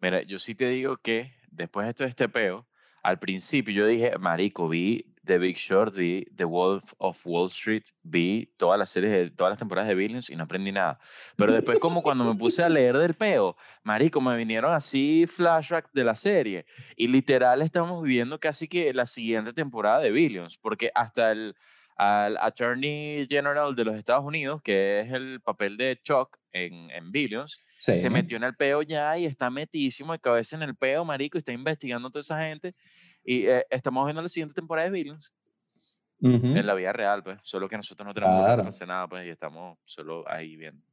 [0.02, 2.68] Mira, yo sí te digo que después de todo este peo,
[3.04, 7.84] al principio yo dije, marico, vi The Big Short, vi The Wolf of Wall Street,
[8.04, 11.00] vi todas las series, de, todas las temporadas de Billions y no aprendí nada.
[11.36, 15.92] Pero después como cuando me puse a leer del peo, marico, me vinieron así flashbacks
[15.94, 20.92] de la serie y literal estamos viviendo casi que la siguiente temporada de Billions, porque
[20.96, 21.56] hasta el
[21.98, 27.12] al Attorney General de los Estados Unidos, que es el papel de Chuck en, en
[27.12, 27.94] Billions, Sí.
[27.94, 31.38] se metió en el peo ya y está metísimo de cabeza en el peo, marico,
[31.38, 32.74] y está investigando a toda esa gente.
[33.24, 35.32] Y eh, estamos viendo la siguiente temporada de Billions
[36.22, 36.48] Ujú.
[36.58, 37.38] en la vida real, pues.
[37.44, 38.54] Solo que nosotros no tenemos Claro.
[38.56, 38.70] claro.
[38.70, 40.84] hacer nada, pues, y estamos solo ahí viendo.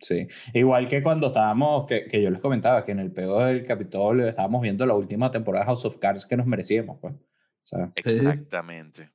[0.00, 3.66] Sí, igual que cuando estábamos, que, que yo les comentaba, que en el peor del
[3.66, 7.14] Capitolio estábamos viendo la última temporada de House of Cards que nos merecíamos, pues.
[7.14, 7.18] O
[7.66, 9.10] sea, Exactamente.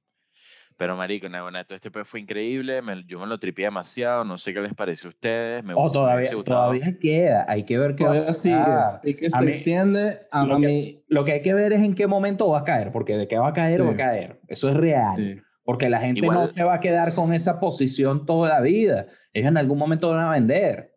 [0.78, 2.82] Pero, marico, nada, bueno, todo este peo fue increíble.
[2.84, 4.24] me- yo me lo tripié demasiado.
[4.24, 5.64] No sé qué les pareció a ustedes.
[5.64, 8.56] Me oh, todavía, todavía queda, hay que ver qué va a Todavía sigue.
[9.04, 11.04] Y que A se mí- extiende a, lo a que- mí.
[11.08, 13.38] Lo que hay que ver es en qué momento va a caer, porque de qué
[13.40, 13.98] va a caer, va a Sí.
[13.98, 14.40] caer.
[14.48, 15.16] Eso es real.
[15.18, 15.42] Sí.
[15.64, 19.08] Porque la gente no Igual- se va a quedar con esa posición toda la vida.
[19.34, 20.94] Ellos en algún momento van a vender.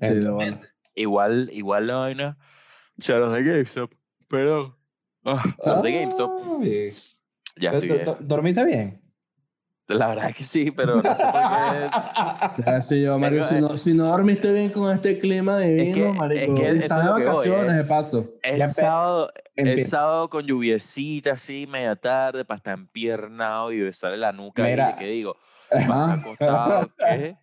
[0.00, 0.20] Sí.
[0.94, 2.38] Igual, igual la vaina.
[2.98, 3.92] O sea, los de GameStop.
[4.28, 4.74] Perdón.
[5.24, 6.30] Ah, los de GameStop.
[6.62, 6.90] Ay.
[7.58, 9.00] Ya ¿Do- estoy do- ¿Dormiste bien?
[9.88, 12.62] La verdad es que sí, pero no sé por qué.
[12.66, 16.12] Ya sé yo, Mario, si no, si no dormiste bien con este clima divino, que-
[16.12, 17.76] marico, es que estás es de que voy, vacaciones, eh.
[17.76, 18.30] de paso.
[18.42, 24.32] Es sábado, es sábado con lluviecita así, media tarde, para estar empiernado y besarle la
[24.32, 24.88] nuca Mira.
[24.92, 25.36] de que digo,
[25.70, 27.36] acostado, ¿qué?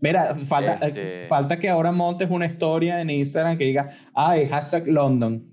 [0.00, 4.86] Mira, falta, Este- falta que ahora montes una historia en Instagram que diga, ay, hashtag
[4.86, 5.44] London.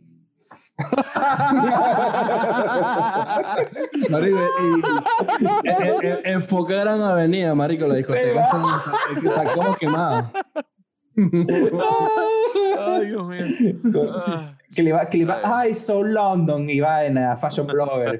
[4.09, 4.79] Marico, y,
[5.69, 8.57] eh, eh, enfoca Gran Avenida, marico, la discoteca Sí,
[9.27, 10.31] está como quemada.
[11.15, 13.45] Ay, Dios mío.
[14.13, 14.57] Ah.
[14.73, 15.67] Que le iba, que le iba, Ay.
[15.67, 18.19] ay, so London, y vaina, fashion blogger.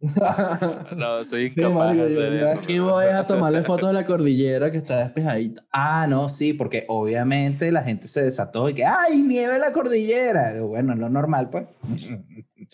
[0.96, 2.58] No, soy incapaz de yo, hacer eso.
[2.60, 5.64] aquí voy a tomarle fotos de la cordillera que está despejadita.
[5.72, 9.72] Ah, no, sí, porque obviamente la gente se desató y que, ay, nieve en la
[9.72, 10.54] cordillera.
[10.62, 11.66] Bueno, es lo normal, pues.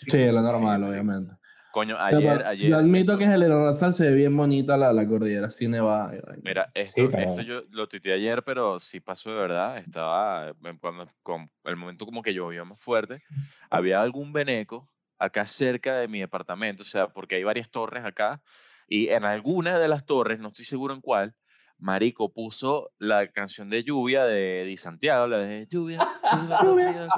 [0.09, 1.33] Sí, es lo normal, obviamente.
[1.75, 2.71] Coño, O sea, ayer, ayer.
[2.71, 6.13] Yo admito que en el Rasal se ve bien bonita la, la cordillera así nevada.
[6.45, 9.79] Mira, Sí, esto, pero- esto yo lo tuiteé ayer, pero sí pasó de verdad.
[9.79, 13.25] Estaba, cuando, con el momento como que llovió más fuerte,
[13.71, 18.41] había algún veneco acá cerca de mi departamento, o sea, porque hay varias torres acá,
[18.87, 21.35] y en alguna de las torres, no estoy seguro en cuál,
[21.79, 25.99] Marico puso la canción de lluvia de Di Santiago, la de lluvia,
[26.33, 27.09] lluvia, lluvia,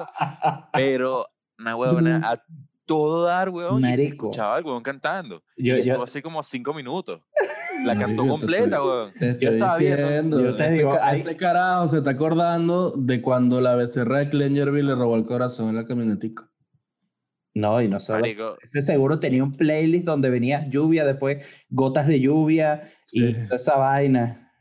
[0.72, 1.26] pero
[1.58, 2.42] una huevona a
[2.86, 4.26] todo dar, y se Marico.
[4.28, 5.42] escuchaba el huevón cantando.
[5.56, 7.20] Yo, y yo, así como cinco minutos.
[7.84, 9.12] La cantó completa, estoy-.
[9.18, 10.06] Te Yo estaba viendo.
[10.06, 13.74] diciendo, yo te ese, digo, ca- hay- ese carajo se está acordando de cuando la
[13.76, 16.48] becerra de Clengerville le robó el corazón en la camionetica.
[17.54, 18.20] no, y no solo.
[18.20, 23.56] Marico, Ese seguro tenía un playlist donde venía lluvia, después gotas de lluvia y toda
[23.56, 24.52] esa vaina.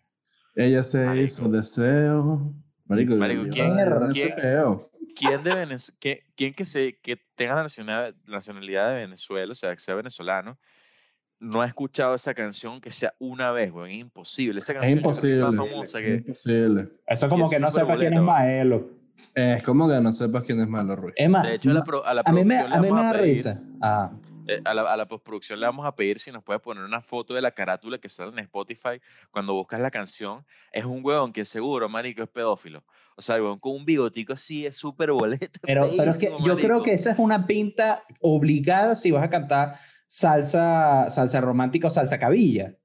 [0.55, 1.25] Ella se Marico.
[1.25, 2.53] hizo deseo.
[2.85, 4.35] Marico, Marico, ¿quién- quién-.
[5.15, 5.93] ¿Quién de Venez-
[6.36, 10.58] quién que se que tenga la nacionalidad, nacionalidad de Venezuela, o sea, que sea venezolano,
[11.39, 13.93] no ha escuchado esa canción que sea una vez, güey?
[13.93, 14.60] Es imposible.
[14.60, 15.41] Esa Es canción es imposible.
[15.41, 16.88] tan famosa Es que imposible.
[17.08, 18.21] Eso como es que no sepa quién es boleta.
[18.21, 18.89] Maelo.
[19.34, 21.13] Es como que no sepas quién es Malo Ruiz.
[21.17, 23.12] Es más, de hecho a la, pro- a la a mí me, a mí da
[23.13, 23.62] pedir, risa.
[23.82, 24.12] Ah,
[24.47, 27.01] eh, a la, a la postproducción le vamos a pedir si nos puede poner una
[27.01, 30.45] foto de la carátula que sale en Spotify cuando buscas la canción.
[30.71, 32.84] Es un huevón que seguro, marico, es pedófilo.
[33.15, 35.47] O sea, el huevón con un bigotico así es súper boleta.
[35.62, 39.29] pero, pero es que yo creo que esa es una pinta obligada si vas a
[39.29, 42.75] cantar salsa, salsa romántica o salsa cabilla.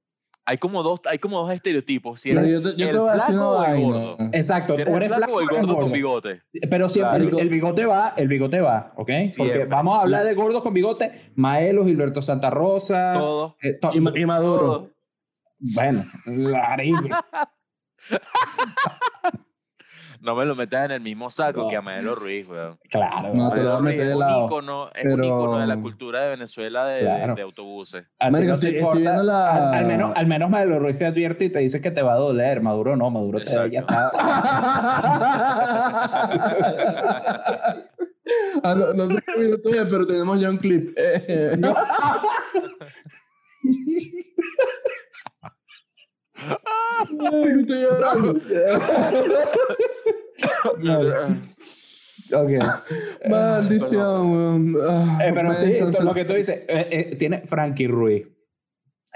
[0.45, 2.19] Hay como dos, hay como dos estereotipos.
[2.19, 4.17] Si eres yo te, yo el te voy a decir flaco o el gordo.
[4.33, 5.93] Exacto, Si eres o el eres flaco o el o eres gordo con gordo.
[5.93, 6.41] bigote.
[6.69, 7.37] Pero siempre Claro.
[7.37, 8.97] el, el bigote va, el bigote va, ¿ok?
[9.07, 9.65] Porque Siempre.
[9.65, 13.13] vamos a hablar de gordos con bigote, Maelo, Gilberto Santa Rosa.
[13.15, 13.55] Todo.
[13.61, 14.59] eh, to- Y, y Maduro.
[14.61, 14.89] todo.
[15.59, 17.07] Bueno, marico.
[20.21, 21.67] No me lo metas en el mismo saco No.
[21.69, 22.77] que a Maelo Ruiz, weón.
[22.91, 23.31] Claro.
[23.33, 24.31] No, te lo voy a meter de es un lado.
[24.93, 27.35] es un ícono de la cultura de Venezuela de, de- Claro.
[27.35, 28.03] de autobuses.
[28.19, 31.57] No estoy- estoy viendo la- al, al menos, al menos Ruiz te advierte y te
[31.59, 32.61] dice que te va a doler.
[32.61, 33.79] Maduro no, Maduro te ya Exacto.
[33.79, 34.11] está.
[38.63, 40.93] Ah, no, no sé qué minuto es, pero tenemos ya un clip.
[40.95, 41.57] Eh,
[47.11, 48.35] Marico, estoy llorando.
[52.33, 52.49] Ok.
[53.29, 54.75] Maldición, weón.
[54.89, 58.25] Ah, Eh, pero sí, lo que tú dices, eh, eh, tiene Frankie Ruiz.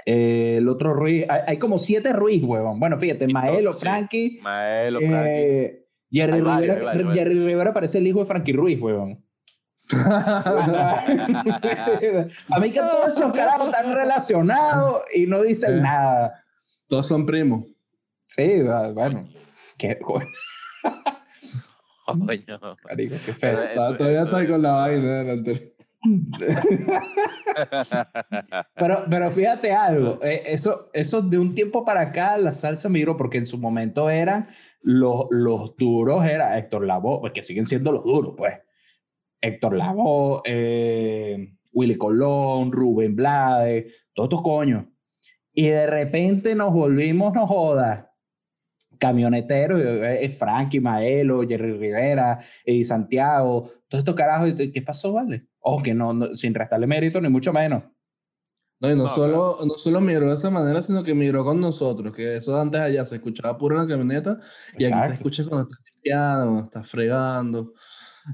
[0.04, 2.78] Eh, el otro Ruiz, hay, hay como siete Ruiz, huevón.
[2.78, 3.78] Bueno, fíjate, Maelo, sí.
[3.80, 5.30] Frankie, Maelo, Frankie.
[5.30, 9.24] eh, Jerry, varios, Rivera, Jerry Rivera parece el hijo de Frankie Ruiz, huevón.
[9.94, 11.04] A
[12.60, 15.82] mí que todos esos carajos están relacionados y no dicen Eh.
[15.82, 16.44] nada.
[16.88, 17.64] Todos son primos.
[18.26, 18.62] Sí,
[18.94, 19.28] bueno.
[19.78, 20.26] Qué, coño,
[22.06, 22.76] Coño.
[22.84, 23.50] marico, qué feo.
[23.62, 25.72] eso- Todavía eso- estoy con eso- la vaina delante.
[28.76, 33.16] Pero, pero fíjate algo, eh, eso, eso de un tiempo para acá la salsa migró
[33.16, 34.48] porque en su momento eran
[34.82, 38.54] los, los duros, era Héctor Lavoe, que siguen siendo los duros, pues.
[39.40, 44.84] Héctor Lavoe, eh, Willy Colón, Rubén Blades, todos estos coños.
[45.58, 48.04] Y de repente nos volvimos, no jodas,
[48.98, 54.54] camioneteros, eh, eh, Frankie, Maelo, Jerry Rivera, Eddie Santiago, todos estos carajos.
[54.58, 55.46] y ¿Qué pasó, vale?
[55.60, 57.84] Ojo, que no, no- sin restarle mérito, ni mucho menos.
[58.80, 61.58] No, y no, No, solo, no solo migró de esa manera, sino que migró con
[61.58, 64.38] nosotros, que eso antes allá se escuchaba puro en la camioneta
[64.74, 65.14] y aquí se Exacto.
[65.14, 67.72] escucha cuando estás limpiando, cuando estás fregando.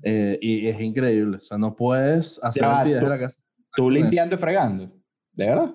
[0.02, 1.37] eh, y es increíble.
[1.37, 3.42] O sea, no puedes hacer actividades tú- de la casa.
[3.76, 4.00] Tú con eso.
[4.02, 4.92] limpiando y fregando.
[5.32, 5.74] ¿De verdad?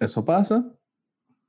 [0.00, 0.64] Eso pasa.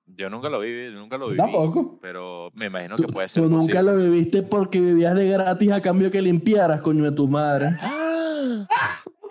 [0.06, 1.38] Yo nunca lo viví, nunca lo viví.
[1.38, 2.00] Tampoco.
[2.02, 3.84] Pero me imagino que puede ser tú nunca posible.
[3.84, 7.78] lo viviste porque vivías de gratis a cambio que limpiaras, coño de tu madre.
[7.78, 8.68] feo.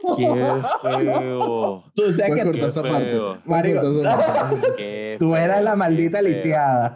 [1.95, 3.05] Tú que esa Qué parte.
[3.07, 3.29] feo.
[3.29, 4.51] Voy a Marico, cortar esa.
[4.77, 6.95] Qué tú eras la maldita lisiada.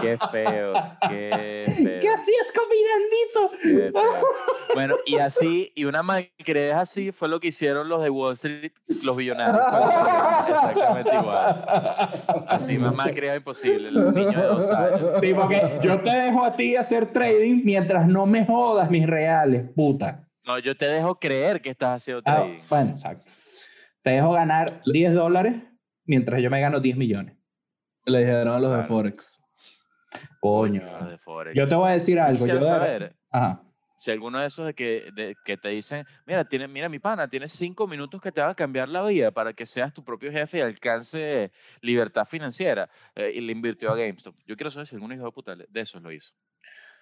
[0.00, 0.72] Qué feo,
[1.08, 2.00] qué feo.
[2.00, 3.50] ¿Qué hacías combinandito?
[3.62, 4.26] qué feo.
[4.74, 8.72] Bueno, y así, y una malcriadez así fue lo que hicieron los de Wall Street,
[9.02, 9.64] los billonarios.
[9.64, 9.82] con.
[10.52, 11.64] Exactamente igual.
[12.48, 15.20] Así más malcriado imposible, los niños de dos años.
[15.20, 19.64] Tipo que yo te dejo a ti hacer trading mientras no me jodas mis reales,
[19.74, 20.25] puta.
[20.46, 22.60] No, yo te dejo creer que estás haciendo Ah, trading.
[22.68, 23.32] bueno, exacto.
[24.02, 25.54] Te dejo ganar 10 dólares
[26.04, 27.36] mientras yo me gano 10 millones.
[28.04, 28.84] Le dijeron a los de.
[28.84, 29.42] Forex.
[30.40, 30.82] Coño.
[31.00, 31.56] Los de Forex.
[31.56, 32.46] Yo te voy a decir algo.
[32.46, 33.60] Yo de- saber Ajá.
[33.96, 37.28] si alguno de esos de que, de- que te dicen, mira, tiene, mira mi pana,
[37.28, 40.30] tienes cinco minutos que te van a cambiar la vida para que seas tu propio
[40.30, 44.36] jefe y alcance libertad financiera eh, y le invirtió a GameStop.
[44.46, 46.32] Yo quiero saber si alguno hijo de puta de esos lo hizo.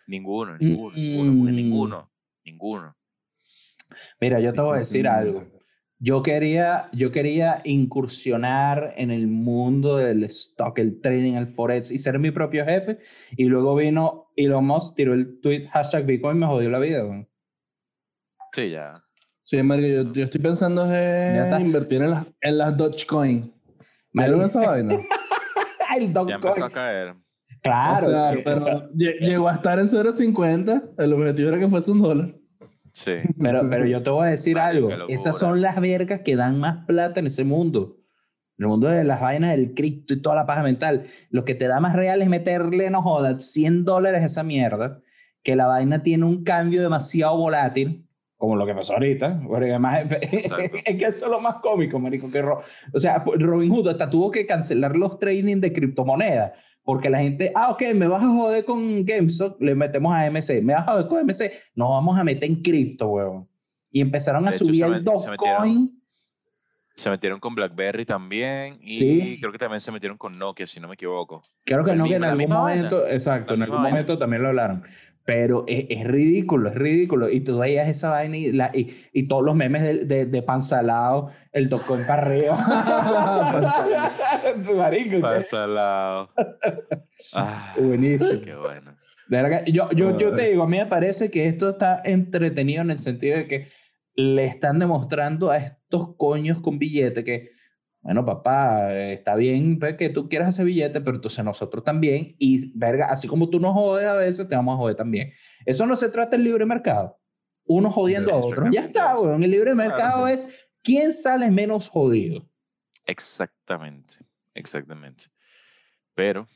[0.06, 1.56] Ninguno, ninguno, ninguno, porque Mm.
[1.56, 2.10] ninguno,
[2.46, 2.96] ninguno.
[4.20, 5.44] Mira, yo te voy a decir algo.
[6.00, 11.98] Yo quería, yo quería incursionar en el mundo del stock, el trading, el forex y
[11.98, 12.98] ser mi propio jefe.
[13.36, 17.04] Y luego vino Elon Musk, tiró el tweet hashtag Bitcoin y me jodió la vida.
[18.52, 19.02] Sí, ya.
[19.42, 23.52] Sí, Mario, yo, yo estoy pensando en invertir en las, en las Dogecoin.
[24.12, 24.94] ¿Vieron esa vaina?
[25.96, 26.72] el Ya empezó a Dogecoin.
[26.72, 27.14] caer.
[27.62, 28.06] Claro.
[28.06, 30.90] o sea, sí, pero o sea, lle- llegó a estar en 0.50.
[30.98, 32.34] El objetivo era que fuese un dólar.
[32.94, 33.12] Sí.
[33.40, 34.88] pero, pero yo te voy a decir algo.
[35.08, 37.96] Esas son las vergas que dan más plata en ese mundo.
[38.56, 41.06] En el mundo de las vainas del cripto y toda la paja mental.
[41.30, 45.00] Lo que te da más real es meterle, no jodas, 100 dólares a esa mierda.
[45.42, 48.06] Que la vaina tiene un cambio demasiado volátil.
[48.36, 49.42] Como lo que pasó ahorita.
[49.46, 50.76] Porque además Exacto.
[50.84, 52.30] es que eso es lo más cómico, marico.
[52.30, 56.52] Que Ro- o sea, Robin Hood hasta tuvo que cancelar los trading de criptomonedas.
[56.84, 60.60] Porque la gente, ah, ok, me vas a joder con GameStop, le metemos a MC.
[60.62, 63.48] Me vas a joder con MC, nos vamos a meter en cripto, huevón.
[63.90, 66.00] Y empezaron a hecho, subir el Dogecoin.
[66.96, 69.36] Se metieron con BlackBerry también y Sí.
[69.40, 71.42] creo que también se metieron con Nokia, si no me equivoco.
[71.64, 72.60] Creo que el no, que mismo- en algún vaina.
[72.84, 73.90] momento, exacto, La en algún vaina.
[73.90, 74.84] momento también lo hablaron.
[75.26, 77.30] Pero es, es ridículo, es ridículo.
[77.30, 80.42] Y tú veías esa vaina y, la- y, y todos los memes de, de, de
[80.42, 82.56] pansalado, el tocó en parreo.
[84.76, 86.30] Marico, qué- Pasa al lado.
[87.32, 88.40] Ah, Buenísimo.
[88.42, 88.96] qué bueno.
[89.28, 92.02] De verdad que yo, yo, yo te digo, a mí me parece que esto está
[92.04, 93.68] entretenido en el sentido de que
[94.16, 97.50] le están demostrando a estos coños con billete que,
[98.04, 102.70] bueno, papá, está bien pues, que tú quieras hacer billete, pero entonces nosotros también, y
[102.78, 105.32] verga, así como tú nos jodes a veces, te vamos a joder también.
[105.64, 107.18] Eso no se trata del libre mercado.
[107.64, 108.68] Uno jodiendo a otros.
[108.70, 109.42] Ya está, weón.
[109.42, 110.50] El libre mercado es
[110.82, 112.46] quién sale menos jodido.
[113.06, 114.16] Exactamente,
[114.52, 115.24] exactamente.
[116.14, 116.46] Pero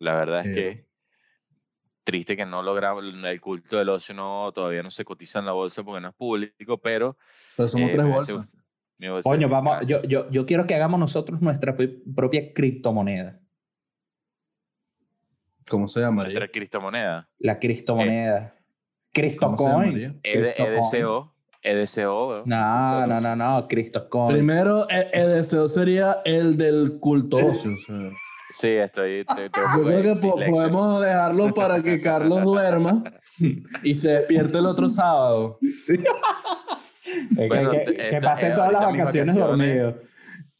[0.00, 0.86] la verdad es que
[2.02, 5.52] triste que no logramos el culto del ocio no todavía no se cotiza en la
[5.52, 7.16] bolsa porque no es público, pero
[7.56, 8.48] Pero somos eh, tres bolsas.
[9.22, 11.74] Coño, vamos, yo, yo, yo quiero que hagamos nosotros nuestra
[12.14, 13.40] propia criptomoneda.
[15.68, 16.24] ¿Cómo se llama?
[16.24, 18.54] nuestra criptomoneda, La criptomoneda.
[19.12, 20.20] CryptoCoin.
[20.22, 21.32] EDCO,
[21.62, 22.42] EDCO.
[22.46, 24.32] No, no, no, no, CryptoCoin.
[24.32, 27.72] Primero, deseo sería el del culto ocio.
[27.74, 28.10] o sea.
[28.52, 33.04] Sí, estoy, estoy- estoy un Yo creo que po- podemos dejarlo para que Carlos duerma
[33.84, 35.58] y se despierte el otro sábado.
[35.78, 35.94] Sí.
[37.30, 39.94] Bueno, que, que- que esta- pase eh, todas las vacaciones vacaciones, dormido.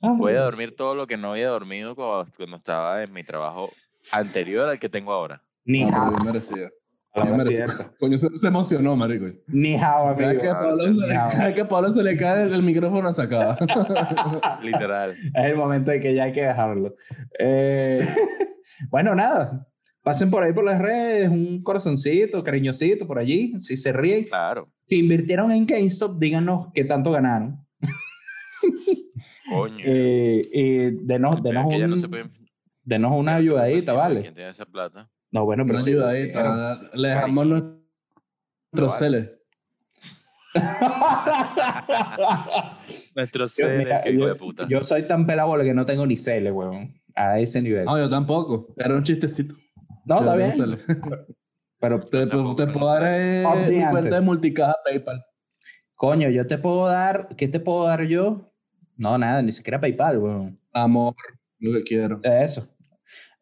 [0.03, 3.71] Voy a dormir todo lo que no había dormido cuando, cuando estaba en mi trabajo
[4.13, 5.43] anterior al que tengo ahora.
[5.65, 6.11] Ni hao.
[6.11, 6.69] bien merecía.
[7.13, 7.67] Ah, Bien es merecía.
[7.69, 7.93] cierto.
[7.99, 9.27] Coño, se, se emocionó, marico.
[9.49, 10.41] Ni hao, Cada amigo.
[10.41, 12.63] que, a Ah, Pablo sí, se le, cada que Pablo se le cae el, el
[12.63, 13.59] micrófono se acaba.
[14.63, 15.17] Literal.
[15.35, 16.95] Es el momento de que ya hay que dejarlo.
[17.39, 18.09] Eh,
[18.91, 19.67] bueno, nada.
[20.03, 24.25] Pasen por ahí por las redes, un corazoncito, cariñosito por allí, si se ríen.
[24.25, 24.69] Claro.
[24.87, 27.65] Si invirtieron en GameStop, díganos qué tanto ganaron.
[29.51, 29.77] Coño.
[29.85, 32.09] Eh, y denos, denos, no un- se
[32.85, 34.23] denos una ayudadita, ¿vale?
[34.23, 35.09] ¿Quién tiene esa plata?
[35.33, 36.91] No, bueno, pero Una sí, ayudadita.
[36.95, 37.79] Le dejamos nuestro
[38.73, 38.91] Vale.
[38.93, 39.33] cele.
[43.15, 44.67] Nuestro Yo, ser, mira, que hijo yo- de puta.
[44.69, 46.95] yo soy tan pelabola que no tengo ni cele, weón.
[47.15, 47.85] A ese nivel.
[47.85, 48.73] No, yo tampoco.
[48.79, 49.55] Era un chistecito.
[50.05, 50.51] No, está bien.
[51.81, 55.25] Pero, Te, puedo dar eh, mi cuenta de multicaja PayPal.
[55.95, 57.29] coño, yo te puedo dar.
[57.37, 58.53] ¿Qué te puedo dar yo?
[58.97, 60.61] No, nada, ni siquiera PayPal, weón.
[60.75, 61.15] Amor,
[61.59, 62.21] lo que quiero.
[62.23, 62.69] Eso.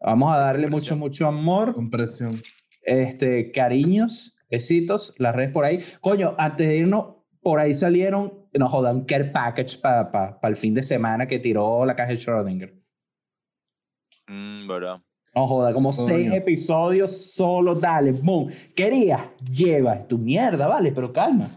[0.01, 0.99] Vamos a darle mucho, Compresión.
[1.01, 1.75] mucho amor.
[1.75, 2.41] Compresión.
[2.83, 5.83] Este, cariños, besitos, las redes por ahí.
[6.01, 10.49] Coño, antes de irnos, por ahí salieron, no jodan, un care package para pa, pa
[10.49, 12.73] el fin de semana que tiró la caja de Schrödinger.
[14.29, 15.03] Mm, ¿verdad?
[15.35, 18.51] No joda, como seis episodios solo, dale, boom.
[18.75, 21.49] Querías, lleva tu mierda, vale, pero calma.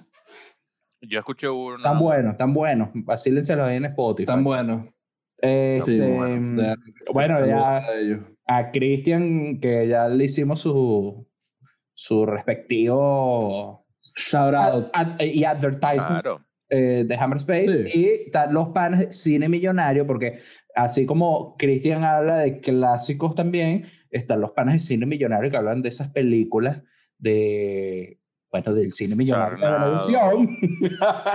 [1.02, 1.82] Yo escuché uno.
[1.82, 2.90] Tan buenos, tan buenos.
[2.94, 4.26] Vacílenselo ahí en Spotify.
[4.28, 4.96] Tan buenos.
[5.38, 6.64] Este, Sí, bueno,
[7.14, 7.86] bueno, saludos ya-
[8.46, 11.28] a Cristian, que ya le hicimos su,
[11.96, 14.90] su respectivo Shout out.
[14.94, 16.46] ad- ad- y advertisement Claro.
[16.74, 17.84] Eh, de Hammer Space.
[17.84, 18.00] Sí.
[18.00, 20.40] Y están los panes de cine millonario, porque
[20.74, 25.82] así como Cristian habla de clásicos también, están los panes de cine millonario que hablan
[25.82, 26.82] de esas películas
[27.18, 28.18] de,
[28.50, 30.00] bueno, del cine millonario de la.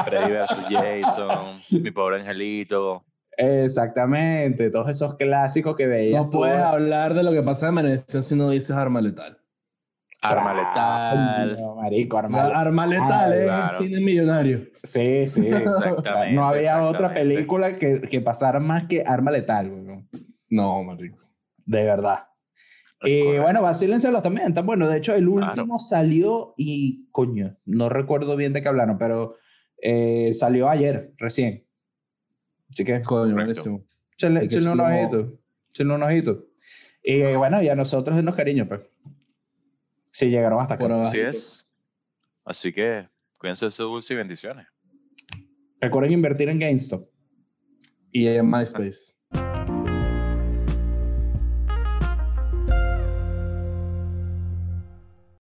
[0.06, 0.56] Freddy vs.
[0.70, 3.04] Jason, Mi pobre angelito.
[3.36, 6.24] Exactamente, todos esos clásicos que veías.
[6.24, 9.38] No puedes hablar de lo que pasa en Venecia si no dices arma letal.
[10.22, 11.56] Arma letal.
[11.60, 12.56] no, marico, arma letal.
[12.60, 13.62] arma letal es claro.
[13.64, 14.66] el cine millonario.
[14.74, 15.40] Sí, sí.
[15.52, 16.32] O sea, Exactamente.
[16.34, 17.34] no había otra exactamente.
[17.34, 20.08] película que, que pasara más que Arma Letal, weón.
[20.48, 21.18] No, marico.
[21.66, 22.24] de verdad.
[23.02, 23.42] Y correcto.
[23.42, 24.88] bueno, vacílenselo también, está bueno.
[24.88, 25.48] De hecho, el Claro.
[25.50, 29.36] último salió y, coño, no recuerdo bien de qué hablaron, pero
[29.82, 31.66] eh, salió ayer, recién.
[32.70, 33.84] Así que, Coño, buenísimo.
[34.18, 35.38] que échenle un ojito.
[35.70, 36.46] Échenle un ojito.
[37.02, 38.80] Y eh, bueno, y a nosotros denos cariño, pues.
[40.16, 41.02] Si llegaron hasta acá.
[41.02, 41.66] Así es.
[42.42, 43.06] Así que
[43.38, 44.66] cuídense de su dulce y bendiciones.
[45.78, 47.06] Recuerden invertir en GameStop.
[48.12, 49.12] Y en MySpace.